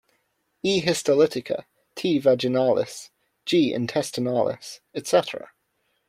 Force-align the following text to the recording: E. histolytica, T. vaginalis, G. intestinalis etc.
E. 0.63 0.81
histolytica, 0.81 1.65
T. 1.93 2.17
vaginalis, 2.19 3.11
G. 3.45 3.71
intestinalis 3.71 4.79
etc. 4.95 5.49